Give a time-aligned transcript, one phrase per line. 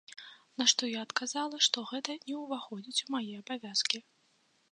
[0.61, 3.97] На што я адказала, што гэта не ўваходзіць у мае абавязкі.